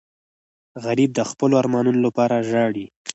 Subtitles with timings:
[0.85, 2.85] غریب د خپلو ارمانونو لپاره ژاړي